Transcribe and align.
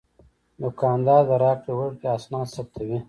دوکاندار 0.61 1.21
د 1.29 1.31
راکړې 1.43 1.71
ورکړې 1.79 2.07
اسناد 2.17 2.47
ثبتوي. 2.55 2.97